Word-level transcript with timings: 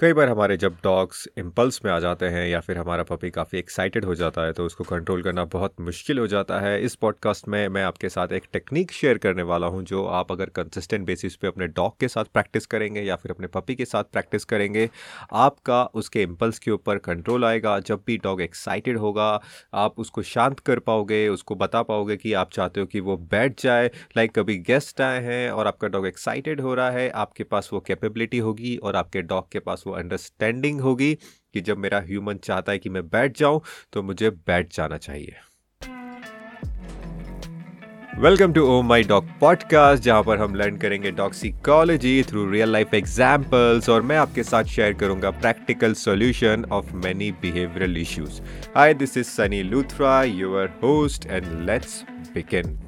कई 0.00 0.12
बार 0.12 0.28
हमारे 0.28 0.56
जब 0.56 0.76
डॉग्स 0.84 1.26
इम्पल्स 1.38 1.80
में 1.84 1.90
आ 1.92 1.98
जाते 2.00 2.26
हैं 2.26 2.46
या 2.48 2.60
फिर 2.60 2.78
हमारा 2.78 3.02
पपी 3.02 3.30
काफ़ी 3.30 3.58
एक्साइटेड 3.58 4.04
हो 4.04 4.14
जाता 4.14 4.42
है 4.42 4.52
तो 4.52 4.64
उसको 4.66 4.84
कंट्रोल 4.84 5.22
करना 5.22 5.44
बहुत 5.44 5.80
मुश्किल 5.80 6.18
हो 6.18 6.26
जाता 6.26 6.60
है। 6.60 6.80
इस 6.84 6.94
पॉडकास्ट 6.94 7.48
में 7.48 7.68
मैं 7.68 7.82
आपके 7.84 8.08
साथ 8.08 8.32
एक 8.32 8.44
टेक्निक 8.52 8.92
शेयर 8.92 9.18
करने 9.18 9.42
वाला 9.42 9.66
हूँ, 9.66 9.82
जो 9.84 10.04
आप 10.04 10.32
अगर 10.32 10.48
कंसिस्टेंट 10.48 11.04
बेसिस 11.06 11.36
पे 11.36 11.48
अपने 11.48 11.66
डॉग 11.66 11.98
के 12.00 12.08
साथ 12.08 12.24
प्रैक्टिस 12.24 12.66
करेंगे 12.66 13.02
या 13.02 13.16
फिर 13.16 13.32
अपने 13.32 13.46
पपी 13.46 13.74
के 13.74 13.84
साथ 13.84 14.04
प्रैक्टिस 14.04 14.44
करेंगे, 14.44 14.88
आपका 15.32 15.82
उसके 15.84 16.22
इम्पल्स 16.22 16.58
के 16.58 16.70
ऊपर 16.70 16.98
कंट्रोल 17.00 17.44
आएगा। 17.44 17.78
जब 17.80 18.02
भी 18.06 18.16
डॉग 18.18 18.40
एक्साइटेड 18.42 18.98
होगा, 18.98 19.28
आप 19.74 19.98
उसको 19.98 20.22
शांत 20.22 20.60
कर 20.60 20.78
पाओगे, 20.78 21.26
उसको 21.28 21.54
बता 21.56 21.82
पाओगे 21.82 22.16
कि 22.16 22.32
आप 22.34 22.50
चाहते 22.52 22.80
हो 22.80 22.86
कि 22.86 23.00
वो 23.00 23.16
बैठ 23.30 23.62
जाए। 23.62 23.90
लाइक 24.16 24.34
कभी 24.38 24.58
गेस्ट 24.62 25.00
आए 25.00 25.22
हैं 25.22 25.50
और 25.50 25.66
आपका 25.66 25.88
डॉग 25.88 26.06
एक्साइटेड 26.06 26.60
हो 26.60 26.74
रहा 26.74 26.90
है, 26.90 27.08
आपके 27.10 27.44
पास 27.44 27.70
वो 27.72 27.80
कैपेबिलिटी 27.80 28.38
होगी 28.38 28.76
और 28.76 28.96
आपके 28.96 29.22
डॉग 29.22 29.52
के 29.52 29.58
पास 29.60 29.84
वो 29.90 29.96
अंडरस्टैंडिंग 29.96 30.80
होगी 30.80 31.14
कि 31.54 31.60
जब 31.60 31.78
मेरा 31.78 32.00
ह्यूमन 32.00 32.36
चाहता 32.44 32.72
है 32.72 32.78
कि 32.78 32.88
मैं 32.88 33.08
बैठ 33.08 33.38
जाऊँ 33.38 33.60
तो 33.92 34.02
मुझे 34.02 34.30
बैठ 34.30 34.74
जाना 34.74 34.96
चाहिए। 34.96 35.36
Welcome 38.18 38.52
to 38.52 38.62
oh 38.66 38.80
my 38.82 39.02
dog 39.02 39.28
podcast 39.40 40.02
जहाँ 40.02 40.22
पर 40.22 40.38
हम 40.38 40.54
लर्न 40.54 40.76
करेंगे 40.76 41.10
dog 41.10 41.32
psychology 41.32 42.22
through 42.22 42.50
real 42.50 42.72
life 42.72 42.94
examples 42.94 43.88
और 43.88 44.02
मैं 44.02 44.16
आपके 44.16 44.42
साथ 44.42 44.64
शेयर 44.74 44.92
करूँगा 44.92 45.30
practical 45.38 45.94
solution 45.94 46.64
of 46.72 46.92
many 47.06 47.30
behavioural 47.42 47.96
issues 47.96 48.40
hi 48.76 48.94
this 48.94 49.16
is 49.16 49.26
Sunny 49.26 49.62
Luthra 49.62 50.22
your 50.24 50.68
host 50.82 51.26
and 51.26 51.46
let's 51.70 52.02
begin 52.34 52.78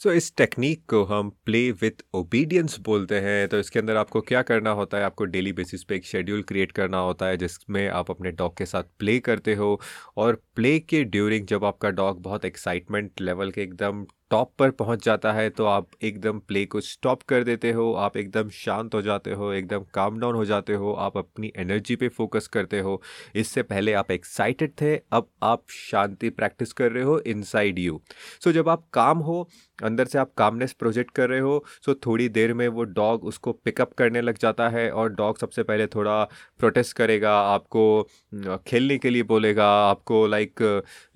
so 0.00 0.08
so, 0.08 0.16
इस 0.16 0.36
टेक्निक 0.36 0.84
को 0.90 1.02
हम 1.04 1.30
प्ले 1.44 1.70
विथ 1.72 2.02
ओबीडियंस 2.14 2.78
बोलते 2.80 3.18
हैं। 3.20 3.48
तो 3.48 3.58
इसके 3.58 3.78
अंदर 3.78 3.96
आपको 3.96 4.20
क्या 4.20 4.42
करना 4.42 4.70
होता 4.70 4.98
है? 4.98 5.04
आपको 5.04 5.24
डेली 5.24 5.52
बेसिस 5.52 5.84
पे 5.84 5.96
एक 5.96 6.04
शेड्यूल 6.04 6.42
क्रिएट 6.42 6.72
करना 6.72 6.98
होता 6.98 7.26
है 7.26 7.36
जिसमें 7.36 7.88
आप 7.88 8.10
अपने 8.10 8.30
डॉग 8.32 8.56
के 8.56 8.66
साथ 8.66 8.82
प्ले 8.98 9.18
करते 9.20 9.54
हो। 9.54 9.80
और 10.16 10.42
प्ले 10.54 10.78
के 10.80 11.04
ड्यूरिंग 11.04 11.46
जब 11.46 11.64
आपका 11.64 11.90
डॉग 11.90 12.22
बहुत 12.22 12.44
एक्साइटमेंट 12.44 13.20
लेवल 13.20 13.50
के 13.50 13.62
एकदम 13.62 14.04
टॉप 14.30 14.52
पर 14.58 14.70
पहुँच 14.72 15.04
जाता 15.04 15.32
है 15.32 15.48
तो 15.50 15.64
आप 15.66 15.88
एकदम 16.02 16.38
प्ले 16.38 16.64
को 16.66 16.80
स्टॉप 16.80 17.22
कर 17.22 17.44
देते 17.44 17.70
हो, 17.72 17.92
आप 17.94 18.16
एकदम 18.16 18.48
शांत 18.50 18.94
हो 18.94 19.00
जाते 19.02 19.32
हो, 19.32 19.52
एकदम 19.52 19.84
काम 19.94 20.18
डाउन 20.20 20.34
हो 20.34 20.44
जाते 20.44 20.74
हो, 20.74 20.92
आप 20.94 21.16
अपनी 21.18 21.52
एनर्जी 21.56 21.96
पे 21.96 22.08
फोकस 22.08 22.46
करते 22.48 22.80
हो। 22.80 23.00
इससे 23.34 23.62
पहले 23.62 23.92
आप 23.92 24.10
एक्साइटेड 24.10 24.72
थे, 24.80 24.94
अब 25.12 25.28
आप 25.42 25.64
शांति 25.70 26.30
प्रैक्टिस 26.30 26.72
कर 26.72 26.92
रहे 26.92 27.04
हो 27.04 27.18
इनसाइड 27.26 27.78
यू 27.78 28.00
सो 28.44 28.52
जब 28.52 28.68
आप 28.68 28.84
काम 28.92 29.18
हो, 29.20 29.48
अंदर 29.78 30.04
से 30.04 30.18
आप 30.18 30.32
कामनेस 30.38 30.72
प्रोजेक्ट 30.72 31.10
कर 31.10 31.28
रहे 31.30 31.40
हो 31.40 31.64
सो 31.86 31.94
थोड़ी 32.06 32.28
देर 32.28 32.54
में 32.54 32.66
वो 32.68 32.84
डॉग 32.84 33.24
उसको 33.24 33.52
पिकअप 33.54 33.92
करने 33.98 34.20
लग 34.20 34.38
जाता 34.38 34.68
है 34.68 34.90
और 34.92 35.12
डॉग 35.14 35.38
सबसे 35.38 35.62
पहले 35.62 35.86
थोड़ा 35.86 36.22
प्रोटेस्ट 36.60 36.96
करेगा, 36.96 37.32
आपको 37.32 38.58
खेलने 38.66 38.98
के 38.98 39.10
लिए 39.10 39.22
बोलेगा, 39.24 39.66
आपको 39.80 40.26
लाइक 40.26 40.62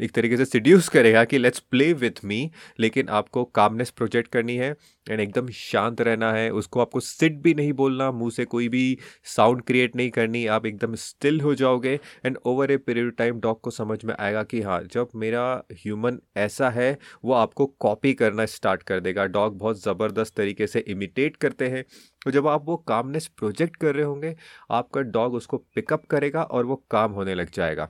एक 0.00 0.12
तरीके 0.12 0.36
से 0.36 0.44
सिड्यूस 0.44 0.88
करेगा 0.88 1.24
कि 1.24 1.38
लेट्स 1.38 1.58
प्ले 1.60 1.92
विथ 1.94 2.24
मी 2.24 2.50
लेकिन 2.80 3.03
लेकिन 3.04 3.14
आपको 3.14 3.44
कामनेस 3.54 3.90
प्रोजेक्ट 3.90 4.30
करनी 4.32 4.56
है 4.56 4.70
एंड 5.06 5.20
एकदम 5.20 5.48
शांत 5.50 6.00
रहना 6.00 6.32
है, 6.32 6.50
उसको 6.52 6.80
आपको 6.80 7.00
सिट 7.00 7.32
भी 7.42 7.54
नहीं 7.54 7.72
बोलना, 7.72 8.10
मुँह 8.12 8.30
से 8.30 8.44
कोई 8.44 8.68
भी 8.68 8.98
साउंड 9.26 9.62
क्रिएट 9.62 9.96
नहीं 9.96 10.10
करनी, 10.10 10.44
आप 10.46 10.66
एकदम 10.66 10.94
स्टिल 10.96 11.40
हो 11.40 11.54
जाओगे 11.54 11.98
and 12.26 12.38
over 12.44 12.70
a 12.70 12.76
period 12.76 13.14
time 13.16 13.40
dog 13.40 13.60
को 13.60 13.70
समझ 13.70 14.04
में 14.04 14.14
आएगा 14.18 14.42
कि 14.42 14.60
हाँ 14.62 14.80
जब 14.92 15.08
मेरा 15.16 15.44
ह्यूमन 15.74 16.18
ऐसा 16.36 16.70
है, 16.70 16.98
वो 17.24 17.32
आपको 17.34 17.66
कॉपी 17.80 18.12
करना 18.14 18.46
स्टार्ट 18.46 18.82
कर 18.82 19.00
देगा। 19.00 19.24
डॉग 19.26 19.58
बहुत 19.58 19.82
ज़बरदस्त 19.82 20.36
तरीके 20.36 20.66
से 20.66 20.80
इमिटेट 20.88 21.36
करते 21.36 21.68
हैं। 21.68 21.84
तो 22.24 22.30
जब 22.30 22.46
आप 22.48 22.64
वो 22.66 22.76
कामनेस 22.88 23.26
प्रोजेक्ट 23.38 23.76
कर 23.76 23.94
रहे 23.94 24.04
होंगे, 24.04 24.34
आपका 24.70 25.00
डॉग 25.10 25.34
उसको 25.34 25.56
पिकअप 25.74 26.06
करेगा 26.10 26.42
और 26.42 26.66
वो 26.66 26.82
काम 26.90 27.12
होने 27.12 27.34
लग 27.34 27.50
जाएगा। 27.54 27.88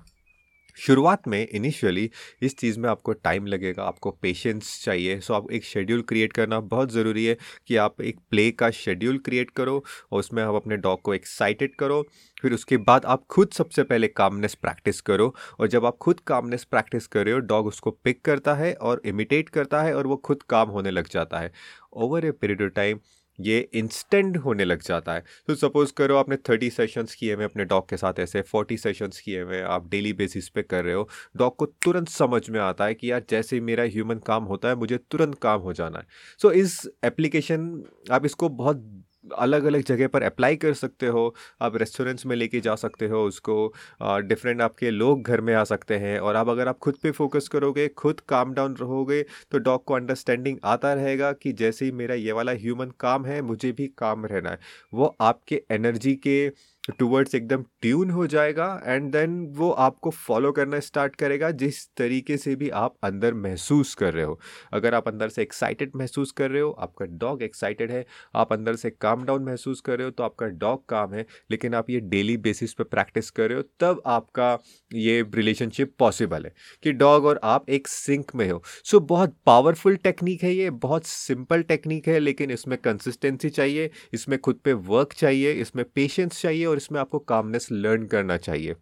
शुरुआत 0.77 1.29
में 1.29 1.47
इनिशियली 1.47 2.11
इस 2.43 2.57
चीज़ 2.59 2.79
में 2.81 2.89
आपको 2.91 3.13
टाइम 3.13 3.47
लगेगा, 3.47 3.83
आपको 3.83 4.11
पेशेंस 4.13 4.81
चाहिए। 4.85 5.19
सो 5.21 5.35
आप 5.35 5.51
एक 5.53 5.65
शेड्यूल 5.65 6.03
क्रिएट 6.03 6.33
करना 6.33 6.61
बहुत 6.61 6.93
ज़रूरी 6.93 7.25
है 7.25 7.37
कि 7.67 7.77
आप 7.77 8.01
एक 8.03 8.19
प्ले 8.31 8.51
का 8.51 8.71
शेड्यूल 8.71 9.19
क्रिएट 9.19 9.51
करो 9.51 9.83
और 10.13 10.19
उसमें 10.19 10.43
आप 10.43 10.55
अपने 10.55 10.77
डॉग 10.77 11.03
को 11.03 11.15
एक्साइटेड 11.15 11.75
करो। 11.75 12.03
फिर 12.43 12.53
उसके 12.53 12.77
बाद 12.77 13.05
आप 13.05 13.25
खुद 13.31 13.51
सबसे 13.53 13.83
पहले 13.83 14.09
कामनेस 14.09 14.55
प्रैक्टिस 14.55 15.01
करो 15.01 15.35
और 15.61 15.69
जब 15.69 15.87
आप 15.87 15.97
खुद 15.97 16.21
कामनेस 16.27 16.65
प्रैक्टिस 16.65 17.07
कर 17.07 17.25
रहे 17.25 17.35
हो 17.35 17.41
डॉग 17.41 17.67
उसको 17.67 17.91
पिक 18.05 18.25
करता 18.25 18.55
है 18.55 18.73
और 18.75 19.03
इमिटेट 19.05 19.49
करता 19.49 19.83
है 19.83 19.95
और 19.97 20.07
वो 20.07 20.17
खुद 20.17 20.43
काम 20.43 20.69
होने 20.69 20.91
लग 20.91 21.09
जाता 21.09 21.39
है। 21.39 21.53
Over 21.93 22.25
a 22.25 22.31
period 22.33 22.63
of 22.63 22.71
time 22.71 22.99
ये 23.39 23.59
इंस्टेंट 23.75 24.37
होने 24.37 24.65
लग 24.65 24.83
जाता 24.83 25.15
है। 25.15 25.25
तो 25.49 25.55
सपोज़ 25.55 25.93
करो 25.93 26.17
आपने 26.17 26.37
थर्टी 26.49 26.71
सेशंस 26.71 27.15
किए 27.15 27.35
हुए 27.35 27.45
अपने 27.45 27.65
डॉग 27.65 27.89
के 27.89 27.97
साथ 27.97 28.19
ऐसे 28.19 28.43
फोर्टी 28.43 28.77
सेशंस 28.77 29.21
किए 29.21 29.43
हुए 29.43 29.61
आप 29.61 29.89
डेली 29.89 30.13
बेसिस 30.13 30.49
पे 30.49 30.63
कर 30.63 30.85
रहे 30.85 30.95
हो 30.95 31.09
डॉग 31.37 31.57
को 31.57 31.67
तुरंत 31.67 32.09
समझ 32.09 32.49
में 32.51 32.61
आता 32.61 32.85
है 32.85 32.95
कि 32.95 33.11
यार 33.11 33.25
जैसे 33.31 33.61
मेरा 33.61 33.85
ह्यूमन 33.85 34.19
काम 34.19 34.45
होता 34.45 34.69
है 34.69 34.75
मुझे 34.75 34.99
तुरंत 35.11 35.35
काम 35.35 35.61
हो 35.61 35.73
जाना 35.73 35.99
है। 35.99 36.07
सो 36.39 36.49
so, 36.49 36.55
इस 36.55 36.89
एप्लीकेशन 37.05 37.83
आप 38.11 38.25
इसको 38.25 38.49
बहुत 38.49 38.77
अलग 39.25 39.65
अलग 39.65 39.83
जगह 39.85 40.09
पर 40.09 40.23
अप्लाई 40.23 40.57
कर 40.57 40.75
सकते 40.75 41.07
हो, 41.07 41.35
आप 41.61 41.77
रेस्टोरेंट्स 41.77 42.27
में 42.27 42.35
लेके 42.37 42.61
जा 42.61 42.75
सकते 42.77 43.07
हो, 43.09 43.25
उसको 43.25 43.73
डिफरेंट 44.03 44.61
आपके 44.63 44.91
लोग 44.91 45.23
घर 45.23 45.41
में 45.41 45.55
आ 45.55 45.65
सकते 45.65 45.97
हैं 45.97 46.19
और 46.21 46.37
आप 46.37 46.49
अगर 46.49 46.69
आप 46.69 46.79
खुद 46.79 46.97
पे 47.03 47.11
फोकस 47.13 47.49
करोगे, 47.49 47.89
खुद 47.89 48.21
काम 48.29 48.53
डाउन 48.55 48.77
रहोगे 48.77 49.23
तो 49.51 49.59
डॉग 49.61 49.85
को 49.85 49.95
अंडरस्टैंडिंग 49.95 50.59
आता 50.65 50.93
रहेगा 50.95 51.33
कि 51.35 51.53
जैसे 51.55 51.85
ही 51.85 51.93
मेरा 51.93 52.15
ये 52.17 52.33
वाला 52.33 52.53
ह्यूमन 52.55 52.93
काम 53.01 53.27
है, 53.27 53.41
मुझे 53.43 53.73
भी 53.73 53.87
काम 53.99 54.27
रहना 54.27 54.51
है। 54.51 54.59
वो 54.95 55.15
आपके 55.23 55.63
एनर्जी 55.71 56.15
के 56.17 56.49
टूवर्ड्स 56.89 57.35
एकदम 57.35 57.63
ट्यून 57.83 58.11
हो 58.11 58.27
जाएगा 58.27 58.67
एंड 58.87 59.11
देन 59.13 59.37
वो 59.57 59.71
आपको 59.71 60.11
फॉलो 60.11 60.51
करना 60.53 60.81
स्टार्ट 60.81 61.15
करेगा 61.17 61.51
जिस 61.53 61.87
तरीके 61.97 62.37
से 62.37 62.55
भी 62.57 62.69
आप 62.71 62.95
अंदर 63.05 63.35
महसूस 63.35 63.95
कर 63.95 64.13
रहे 64.15 64.25
हो। 64.25 64.39
अगर 64.73 64.95
आप 64.95 65.09
अंदर 65.09 65.29
से 65.29 65.43
एक्साइटेड 65.43 65.93
महसूस 65.97 66.33
कर 66.33 66.51
रहे 66.51 66.63
हो 66.63 66.71
आपका 66.71 67.07
डॉग 67.07 67.43
एक्साइटेड 67.43 67.91
है 67.91 68.05
आप 68.35 68.53
अंदर 68.53 68.77
से 68.77 68.91
काम 68.91 69.25
डाउन 69.25 69.45
महसूस 69.45 69.81
कर 69.81 69.97
रहे 69.99 70.05
हो 70.05 70.11
तो 70.11 70.25
आपका 70.25 70.47
डॉग 70.47 70.85
काम 70.89 71.15
है 71.15 71.27
लेकिन 71.51 71.75
आप 71.75 71.91
ये 71.91 72.01
डेली 72.01 72.37
बेसिस 72.37 72.75
पे 72.75 72.85
प्रैक्टिस 72.85 73.31
कर 73.31 73.49
रहे 73.49 73.57
हो 73.57 73.63
तब 73.81 74.03
आपका 74.07 74.59
ये 74.95 75.21
रिलेशनशिप 75.35 75.95
पॉसिबल 75.99 76.45
है 76.45 76.53
कि 76.83 76.93
डॉग 76.93 77.25
और 77.25 77.41
आप 77.45 77.71
एक 77.71 77.89
सिंक 77.89 78.35
में 78.35 78.51
हो। 78.51 78.63
सो 78.85 78.99
so, 78.99 79.05
बहुत 79.09 79.37
पावरफुल 79.47 79.97
टेक्निक 79.97 80.43
है 80.43 80.53
ये 80.55 80.71
बहुत 80.71 81.07
सिंपल 81.07 81.63
टेक्निक 81.63 82.09
है 82.09 82.19
लेकिन 82.19 82.51
इसमें 82.51 82.79
कंसिस्टेंसी 82.79 83.51
चाहिए 83.51 83.91
इसमें 84.15 84.39
खुद 84.39 84.61
पे 84.65 84.73
वर्क 84.73 85.13
चाहिए 85.13 85.53
इसमें 85.53 85.85
पेशेंस 85.95 86.41
चाहिए 86.43 86.65
और 86.75 86.79
इसमें 86.79 87.01
आपको 87.01 87.19
कामनेस 87.27 87.69
लर्न 87.73 88.07
करना 88.09 88.37
चाहिए। 88.39 88.77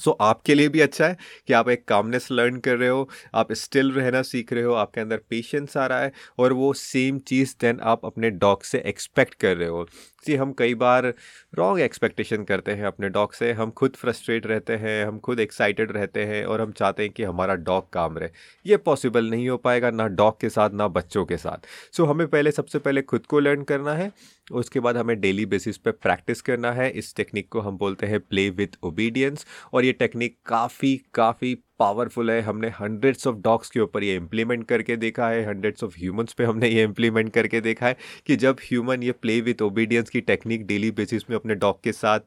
सो 0.00 0.10
so, 0.10 0.16
आपके 0.20 0.54
लिए 0.54 0.68
भी 0.68 0.80
अच्छा 0.80 1.06
है 1.08 1.16
कि 1.46 1.52
आप 1.52 1.68
एक 1.68 1.84
कामनेस 1.88 2.28
लर्न 2.32 2.56
कर 2.60 2.76
रहे 2.76 2.88
हो 2.88 3.08
आप 3.34 3.52
स्टिल 3.54 3.92
रहना 3.92 4.22
सीख 4.22 4.52
रहे 4.52 4.64
हो 4.64 4.74
आपके 4.74 5.00
अंदर 5.00 5.16
पेशेंस 5.30 5.76
आ 5.76 5.86
रहा 5.86 6.00
है 6.00 6.12
और 6.38 6.52
वो 6.52 6.72
सेम 6.74 7.18
चीज़ 7.26 7.54
देन 7.60 7.80
आप 7.84 8.06
अपने 8.06 8.30
डॉग 8.30 8.62
से 8.64 8.78
एक्सपेक्ट 8.86 9.34
कर 9.34 9.56
रहे 9.56 9.68
हो। 9.68 9.86
जी 10.26 10.36
हम 10.36 10.52
कई 10.52 10.74
बार 10.74 11.14
रॉन्ग 11.54 11.80
एक्सपेक्टेशन 11.80 12.44
करते 12.44 12.72
हैं 12.72 12.84
अपने 12.84 13.08
डॉग 13.08 13.32
से। 13.32 13.52
हम 13.52 13.70
खुद 13.70 13.96
फ्रस्ट्रेट 13.96 14.46
रहते 14.46 14.76
हैं 14.76 15.06
हम 15.06 15.18
खुद 15.18 15.40
एक्साइटेड 15.40 15.92
रहते 15.92 16.24
हैं 16.24 16.44
और 16.44 16.60
हम 16.60 16.72
चाहते 16.72 17.02
हैं 17.02 17.12
कि 17.12 17.22
हमारा 17.22 17.54
डॉग 17.54 17.92
काम 17.92 18.18
रहे। 18.18 18.30
ये 18.66 18.76
पॉसिबल 18.76 19.30
नहीं 19.30 19.48
हो 19.48 19.56
पाएगा 19.56 19.90
ना 19.90 20.06
डॉग 20.06 20.40
के 20.40 20.48
साथ 20.48 20.70
ना 20.70 20.88
बच्चों 20.88 21.24
के 21.24 21.36
साथ। 21.36 21.66
सो 21.92 22.02
so, 22.02 22.10
हमें 22.10 22.26
पहले 22.28 22.50
सबसे 22.52 22.78
पहले 22.78 23.02
खुद 23.02 23.26
को 23.26 23.40
लर्न 23.40 23.62
करना 23.62 23.94
है। 23.94 24.12
उसके 24.52 24.80
बाद 24.80 24.96
हमें 24.96 25.20
डेली 25.20 25.46
बेसिस 25.46 25.76
पे 25.76 25.90
प्रैक्टिस 25.90 26.42
करना 26.42 26.72
है। 26.72 26.90
इस 26.90 27.14
टेक्निक 27.16 27.48
को 27.48 27.60
हम 27.60 27.78
बोलते 27.78 28.06
हैं 28.06 28.20
प्ले 28.20 28.50
विथ 28.50 28.68
ओबीडियंस 28.82 29.46
और 29.72 29.84
ये 29.84 29.92
टेक्निक 29.92 30.36
काफ़ी 30.46 30.96
काफ़ी 31.14 31.54
पावरफुल 31.80 32.30
है। 32.30 32.40
हमने 32.42 32.68
हंड्रेड्स 32.80 33.26
ऑफ़ 33.26 33.36
डॉग्स 33.38 33.70
के 33.70 33.80
ऊपर 33.80 34.04
ये 34.04 34.14
इम्प्लीमेंट 34.16 34.66
करके 34.68 34.96
देखा 34.96 35.28
है। 35.28 35.44
हंड्रेड्स 35.46 35.84
ऑफ़ 35.84 35.94
ह्यूमंस 35.98 36.32
पे 36.38 36.44
हमने 36.44 36.68
ये 36.68 36.82
इम्प्लीमेंट 36.84 37.32
करके 37.34 37.60
देखा 37.60 37.86
है 37.86 37.96
कि 38.26 38.36
जब 38.36 38.56
ह्यूमन 38.64 39.02
ये 39.02 39.12
प्ले 39.22 39.40
विथ 39.40 39.62
ओबीडियंस 39.62 40.10
की 40.10 40.20
टेक्निक 40.22 40.66
डेली 40.66 40.90
बेसिस 40.92 41.30
में 41.30 41.36
अपने 41.36 41.54
डॉग 41.56 41.82
के 41.84 41.92
साथ 41.92 42.20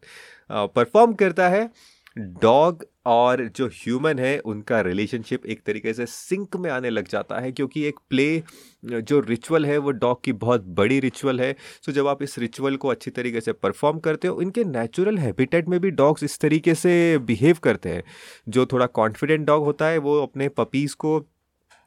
परफॉर्म 0.51 1.13
करता 1.15 1.49
है 1.49 1.69
डॉग 2.17 2.85
और 3.05 3.47
जो 3.47 3.67
ह्यूमन 3.67 4.19
है, 4.19 4.39
उनका 4.39 4.81
रिलेशनशिप 4.81 5.45
एक 5.45 5.63
तरीके 5.65 5.93
से 5.93 6.05
सिंक 6.05 6.55
में 6.55 6.71
आने 6.71 6.89
लग 6.89 7.07
जाता 7.07 7.39
है, 7.39 7.51
क्योंकि 7.51 7.83
एक 7.83 7.95
प्ले, 8.09 8.43
जो 8.85 9.19
रिचुअल 9.19 9.65
है, 9.65 9.77
वो 9.77 9.91
डॉग 9.91 10.23
की 10.23 10.33
बहुत 10.33 10.63
बड़ी 10.63 10.99
रिचुअल 10.99 11.41
है। 11.41 11.55
सो, 11.85 11.91
जब 11.91 12.07
आप 12.07 12.23
इस 12.23 12.39
रिचुअल 12.39 12.75
को 12.75 12.87
अच्छी 12.87 13.11
तरीके 13.11 13.41
से 13.41 13.53
परफॉर्म 13.53 13.99
करते 13.99 14.27
हो, 14.27 14.41
इनके 14.41 14.63
नेचुरल 14.63 15.17
हैबिटेट 15.17 15.67
में 15.67 15.79
भी 15.79 15.91
डॉग्स 15.91 16.23
इस 16.23 16.39
तरीके 16.39 16.75
से 16.75 17.17
बिहेव 17.17 17.57
करते 17.63 17.89
हैं। 17.89 18.03
जो 18.49 18.65
थोड़ा 18.65 18.85
कॉन्फिडेंट 18.85 19.47
डॉग 19.47 19.63
होता 19.63 19.87
है, 19.87 19.97
वो 19.97 20.23
अपने 20.23 20.49
पपीज़ 20.49 20.95
को 20.95 21.25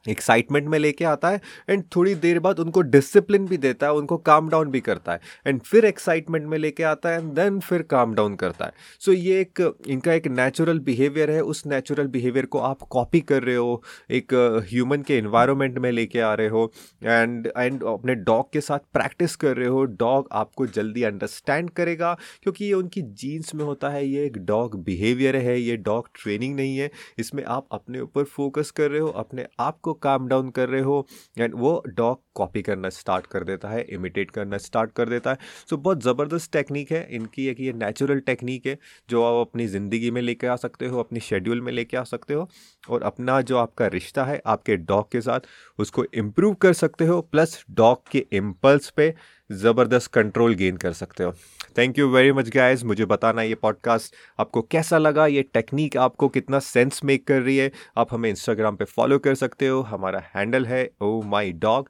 एक्साइटमेंट 0.05 0.67
में 0.67 0.77
लेके 0.79 1.05
आता 1.05 1.29
है 1.29 1.41
एंड 1.69 1.83
थोड़ी 1.95 2.13
देर 2.17 2.39
बाद 2.39 2.59
उनको 2.59 2.81
डिसिप्लिन 2.81 3.45
भी 3.47 3.57
देता 3.57 3.87
है, 3.87 3.93
उनको 3.93 4.17
काम 4.19 4.49
डाउन 4.49 4.71
भी 4.71 4.79
करता 4.81 5.11
है 5.11 5.19
एंड 5.47 5.61
फिर 5.61 5.85
एक्साइटमेंट 5.85 6.45
में 6.47 6.57
लेके 6.57 6.83
आता 6.83 7.09
है 7.09 7.19
एंड 7.19 7.31
देन 7.33 7.59
फिर 7.59 7.81
काम 7.89 8.13
डाउन 8.15 8.35
करता 8.35 8.65
है। 8.65 8.73
सो 8.99 9.11
so 9.11 9.17
ये 9.17 9.39
एक, 9.41 9.61
इनका 9.87 10.13
एक 10.13 10.27
नेचुरल 10.29 10.79
बिहेवियर 10.81 11.31
है, 11.31 11.41
उस 11.41 11.65
नेचुरल 11.65 12.07
बिहेवियर 12.07 12.45
को 12.45 12.59
आप 12.59 12.81
कॉपी 12.89 13.19
कर 13.21 13.43
रहे 13.43 13.55
हो, 13.55 13.81
एक 14.11 14.33
ह्यूमन 14.69 15.01
के 15.01 15.17
इन्वायरमेंट 15.17 15.77
में 15.77 15.91
लेके 15.91 16.19
आ 16.21 16.33
रहे 16.33 16.47
हो 16.47 16.71
एंड 17.03 17.47
एंड 17.57 17.83
अपने 17.85 18.15
डॉग 18.15 18.51
के 18.53 18.61
साथ 18.61 18.79
प्रैक्टिस 18.93 19.35
कर 19.35 19.55
रहे 19.57 19.67
हो 19.67 19.83
डॉग 19.99 20.27
आपको 20.33 20.67
जल्दी 20.69 21.03
अंडरस्टैंड 21.03 21.69
करेगा 21.71 22.13
क्योंकि 22.43 22.65
ये 22.65 22.73
उनकी 22.73 23.01
जीन्स 23.01 23.53
में 23.55 23.63
होता 23.65 23.89
है, 23.89 24.05
ये 24.07 24.25
एक 24.25 24.37
डॉग 24.45 24.75
बिहेवियर 24.83 25.35
है, 25.35 25.59
ये 25.59 25.77
डॉग 25.79 26.07
ट्रेनिंग 26.15 26.55
नहीं 26.55 26.77
है, 26.77 26.89
इसमें 27.19 27.43
आप 27.45 27.67
अपने 27.71 27.99
ऊपर 27.99 28.23
फोकस 28.25 28.71
कर 28.71 28.89
रहे 28.91 29.01
हो, 29.01 29.07
अपने 29.07 29.45
आप 29.59 29.79
को 29.79 29.88
काम 29.93 30.27
डाउन 30.27 30.49
कर 30.49 30.69
रहे 30.69 30.81
हो 30.81 31.07
एंड 31.37 31.53
वो 31.55 31.83
डॉग 31.87 32.21
कॉपी 32.35 32.61
करना 32.61 32.89
स्टार्ट 32.89 33.27
कर 33.27 33.43
देता 33.43 33.69
है 33.69 33.81
इमिटेट 33.81 34.31
करना 34.31 34.57
स्टार्ट 34.57 34.91
कर 34.91 35.09
देता 35.09 35.31
है। 35.31 35.37
सो 35.69 35.75
so, 35.75 35.81
बहुत 35.83 36.03
ज़बरदस्त 36.03 36.51
टेक्निक 36.53 36.91
है 36.91 37.07
इनकी 37.11 37.47
एक 37.47 37.59
ये 37.59 37.73
नेचुरल 37.73 38.19
टेक्निक 38.19 38.65
है 38.67 38.77
जो 39.09 39.23
आप 39.23 39.47
अपनी 39.47 39.67
ज़िंदगी 39.67 40.11
में 40.11 40.21
लेके 40.21 40.47
आ 40.47 40.55
सकते 40.55 40.85
हो 40.85 40.99
अपनी 40.99 41.19
शेड्यूल 41.19 41.61
में 41.61 41.71
लेके 41.73 41.97
आ 41.97 42.03
सकते 42.03 42.33
हो 42.33 42.49
और 42.89 43.03
अपना 43.03 43.41
जो 43.41 43.57
आपका 43.57 43.87
रिश्ता 43.87 44.23
है 44.23 44.41
आपके 44.45 44.75
डॉग 44.75 45.11
के 45.11 45.21
साथ 45.21 45.39
उसको 45.79 46.05
इम्प्रूव 46.13 46.53
कर 46.53 46.73
सकते 46.73 47.05
हो 47.05 47.21
प्लस 47.21 47.65
डॉग 47.71 48.03
के 48.11 48.25
इम्पल्स 48.31 48.89
पे 48.89 49.13
ज़बरदस्त 49.51 50.11
कंट्रोल 50.11 50.53
गेन 50.53 50.77
कर 50.77 50.93
सकते 50.93 51.23
हो। 51.23 51.33
Thank 51.77 51.99
you 51.99 52.07
very 52.09 52.31
much 52.31 52.49
guys 52.49 52.85
मुझे 52.85 53.05
बताना 53.05 53.41
ये 53.41 53.55
पॉडकास्ट 53.55 54.15
आपको 54.39 54.61
कैसा 54.61 54.97
लगा? 54.97 55.25
ये 55.27 55.41
टेक्निक 55.53 55.97
आपको 55.97 56.27
कितना 56.29 56.59
सेंस 56.59 57.01
मेक 57.03 57.27
कर 57.27 57.41
रही 57.41 57.57
है? 57.57 57.71
आप 57.97 58.13
हमें 58.13 58.29
इंस्टाग्राम 58.29 58.75
पे 58.75 58.85
फॉलो 58.85 59.19
कर 59.19 59.35
सकते 59.35 59.67
हो। 59.67 59.81
हमारा 59.81 60.23
हैंडल 60.35 60.65
है 60.65 60.89
ओ 61.01 61.21
my 61.25 61.51
dog 61.51 61.89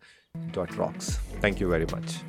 dot 0.56 0.78
rocks 0.78 1.18
thank 1.44 1.62
you 1.62 1.70
very 1.70 1.86
much 1.96 2.22